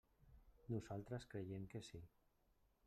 Nosaltres 0.75 1.29
creiem 1.33 1.69
que 1.75 1.85
sí. 1.91 2.05